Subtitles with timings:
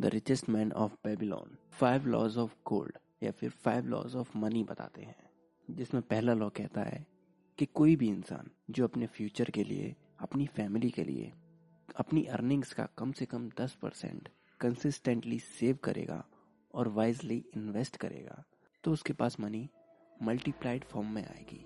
[0.00, 4.62] The richest man of Babylon five laws of gold या फिर five laws of money
[4.64, 5.28] बताते हैं,
[5.68, 7.04] जिसमें पहला लॉ कहता है
[7.58, 11.32] कि कोई भी इंसान जो अपने फ्यूचर के लिए, अपनी फैमिली के लिए,
[11.96, 14.28] अपनी अर्निंग्स का कम से कम दस परसेंट
[14.60, 16.24] कंसिस्टेंटली सेव करेगा
[16.74, 18.42] और वाइजली इन्वेस्ट करेगा
[18.84, 19.68] तो उसके पास मनी
[20.22, 21.64] मल्टीप्लाइड फॉर्म में आएगी।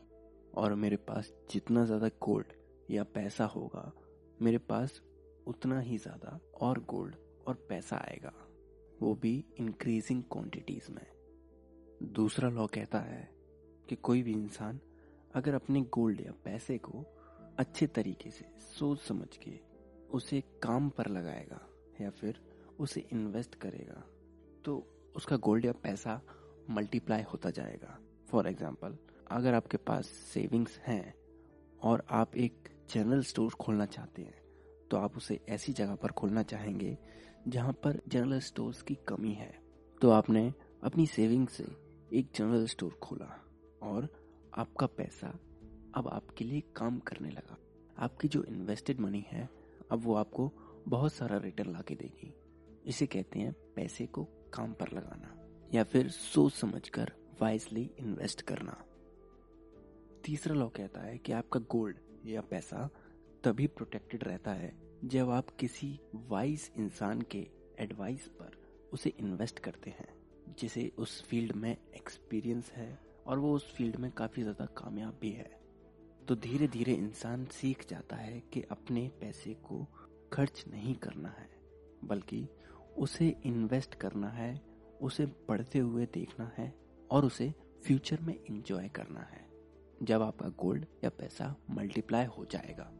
[0.54, 2.52] और मेरे पास जितना ज़्यादा गोल्ड
[2.90, 3.92] या पैसा होगा,
[4.42, 5.00] मेरे पास
[5.46, 7.14] उतना ही ज़्यादा और गोल्ड
[7.46, 8.32] और पैसा आएगा,
[9.02, 11.06] वो भी इंक्रीजिंग क्वांटिटीज में।
[12.12, 13.28] दूसरा लॉ कहता है
[13.88, 14.80] कि कोई भी इंसान
[15.34, 17.04] अगर अपने गोल्ड या पैसे को
[17.58, 19.58] अच्छे तरीके से, सोच समझ के
[20.10, 21.60] उसे काम पर लगाएगा
[22.00, 22.40] या फिर
[22.80, 24.02] उसे इन्वेस्ट करेगा
[24.64, 24.76] तो
[25.16, 26.20] उसका गोल्ड या पैसा
[26.70, 28.96] मल्टीप्लाई होता जाएगा। फॉर एग्ज़ाम्पल
[29.30, 31.14] अगर आपके पास सेविंग्स हैं
[31.82, 34.42] और आप एक जनरल स्टोर खोलना चाहते हैं
[34.90, 36.98] तो आप उसे ऐसी जगह पर खोलना चाहेंगे
[37.48, 39.62] जहाँ पर जनरल स्टोर्स की कमी है।
[40.00, 41.64] तो आपने अपनी सेविंग से
[42.12, 43.44] एक जनरल स्टोर खोला
[43.82, 44.08] और
[44.54, 45.38] आपका पैसा
[45.94, 47.58] अब आपके लिए काम करने लगा।
[47.98, 49.48] आपकी जो इन्वेस्टेड मनी है,
[49.90, 50.52] अब वो आपको
[50.88, 52.34] बहुत सारा रिटर्न ला के देगी।
[52.86, 55.40] इसे कहते हैं पैसे को काम पर लगाना
[55.74, 58.84] या फिर सोच समझकर वाइजली इन्वेस्ट करना।
[60.24, 62.90] तीसरा लॉ कहता है कि आपका गोल्ड या पैसा
[63.44, 65.88] तभी प्रोटेक्टेड रहता है जब आप किसी
[66.28, 67.38] वाइज इंसान के
[67.78, 68.52] एडवाइस पर
[68.92, 70.06] उसे इन्वेस्ट करते हैं,
[70.58, 75.30] जिसे उस फ़ील्ड में एक्सपीरियंस है और वो उस फ़ील्ड में काफ़ी ज़्यादा कामयाब भी
[75.30, 75.50] है
[76.28, 79.84] तो धीरे धीरे इंसान सीख जाता है कि अपने पैसे को
[80.32, 81.48] खर्च नहीं करना है,
[82.04, 82.46] बल्कि
[82.98, 84.60] उसे इन्वेस्ट करना है,
[85.00, 86.72] उसे बढ़ते हुए देखना है
[87.10, 87.52] और उसे
[87.86, 89.46] फ्यूचर में इंजॉय करना है।
[90.02, 92.90] जब आपका गोल्ड या पैसा मल्टीप्लाई हो जाएगा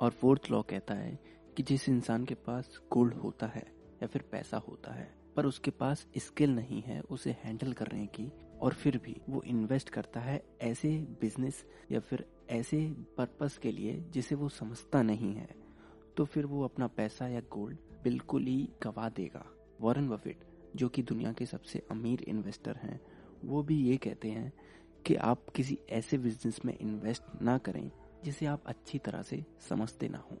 [0.00, 1.18] और फोर्थ लॉ कहता है
[1.58, 3.62] कि जिस इंसान के पास गोल्ड होता है
[4.02, 5.06] या फिर पैसा होता है,
[5.36, 8.26] पर उसके पास स्किल नहीं है, उसे हैंडल करने की,
[8.60, 10.88] और फिर भी वो इन्वेस्ट करता है ऐसे
[11.20, 12.78] बिज़नेस या फिर ऐसे
[13.16, 15.48] पर्पस के लिए जिसे वो समझता नहीं है
[16.16, 19.44] तो फिर वो अपना पैसा या गोल्ड बिल्कुल ही गवा देगा।
[19.80, 20.44] वॉरेन बफेट,
[20.76, 23.00] जो कि दुनिया के सबसे अमीर इन्वेस्टर हैं,
[23.44, 24.52] वो भी ये कहते हैं
[25.06, 27.90] कि आप किसी ऐसे बिज़नेस में इन्वेस्ट ना करें
[28.24, 30.38] जिसे आप अच्छी तरह से समझते ना हो।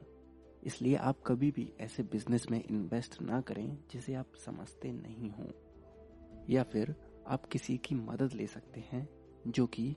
[0.64, 5.50] इसलिए आप कभी भी ऐसे बिज़नेस में इन्वेस्ट ना करें जिसे आप समझते नहीं हो।
[6.50, 6.94] या फिर
[7.26, 9.08] आप किसी की मदद ले सकते हैं
[9.46, 9.96] जो कि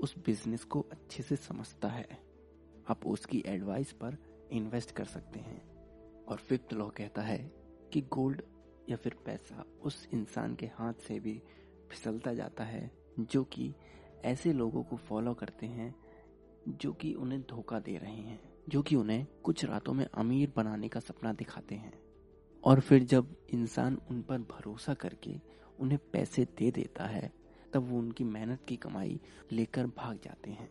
[0.00, 2.08] उस बिज़नेस को अच्छे से समझता है।
[2.88, 4.16] आप उसकी एडवाइस पर
[4.52, 5.74] इन्वेस्ट कर सकते हैं।
[6.24, 7.52] और फिफ्थ लॉ कहता है
[7.92, 8.42] कि गोल्ड
[8.90, 11.42] या फिर पैसा उस इंसान के हाथ से भी
[11.90, 12.90] फिसलता जाता है
[13.20, 13.74] जो कि
[14.24, 15.94] ऐसे लोगों को फॉलो करते हैं
[16.68, 20.88] जो कि उन्हें धोखा दे रहे हैं। जो कि उन्हें कुछ रातों में अमीर बनाने
[20.88, 22.04] का सपना दिखाते हैं।
[22.64, 25.40] और फिर जब इंसान उन पर भरोसा करके
[25.80, 27.32] उन्हें पैसे दे देता है,
[27.72, 29.20] तब वो उनकी मेहनत की कमाई
[29.52, 30.70] लेकर भाग जाते हैं।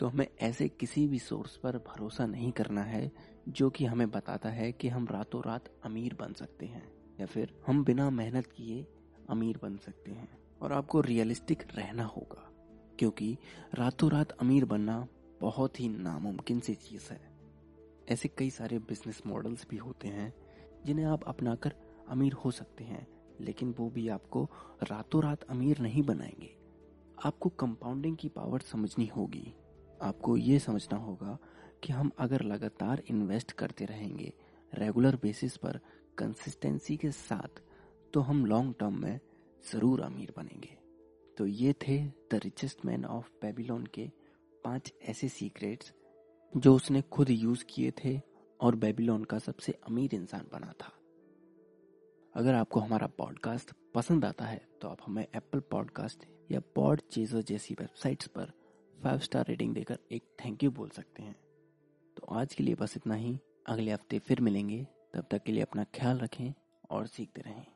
[0.00, 3.12] तो हमें ऐसे किसी भी सोर्स पर भरोसा नहीं करना है,
[3.48, 7.60] जो कि हमें बताता है कि हम रातों रात अमीर बन सकते हैं, या फिर
[7.66, 8.86] हम बिना मेहनत किए
[9.28, 12.52] अमीर बन सकते हैं। और आपको रियलिस्टिक रहना होगा,
[12.98, 13.38] क्योंकि
[13.74, 15.08] रातों रात अमीर बनना
[15.40, 17.33] बहुत ही नामुमकिन सी चीज़ है।
[18.08, 20.32] ऐसे कई सारे बिज़नेस मॉडल्स भी होते हैं,
[20.86, 21.74] जिन्हें आप अपनाकर
[22.08, 23.06] अमीर हो सकते हैं,
[23.40, 24.48] लेकिन वो भी आपको
[24.82, 26.54] रातों रात अमीर नहीं बनाएँगे।
[27.24, 29.52] आपको कंपाउंडिंग की पावर समझनी होगी।
[30.02, 31.38] आपको ये समझना होगा
[31.82, 34.32] कि हम अगर लगातार इन्वेस्ट करते रहेंगे
[34.72, 35.80] रेगुलर बेसिस पर
[36.18, 37.60] कंसिस्टेंसी के साथ
[38.14, 39.20] तो हम लॉन्ग टर्म में
[39.64, 40.76] ज़रूर अमीर बनेंगे।
[41.36, 44.10] तो ये थे the richest man of Babylon के
[44.64, 45.92] पाँच ऐसे सीक्रेट्स
[46.56, 48.20] जो उसने खुद यूज़ किए थे
[48.60, 50.92] और बेबीलोन का सबसे अमीर इंसान बना था।
[52.34, 57.42] अगर आपको हमारा पॉडकास्ट पसंद आता है तो आप हमें एप्पल पॉडकास्ट या पॉड चेजर
[57.42, 58.52] जैसी वेबसाइट्स पर
[59.02, 61.36] फाइव स्टार रेटिंग देकर एक थैंक यू बोल सकते हैं।
[62.16, 65.62] तो आज के लिए बस इतना ही। अगले हफ़्ते फिर मिलेंगे। तब तक के लिए
[65.62, 66.52] अपना ख्याल रखें
[66.90, 67.73] और सीखते रहें।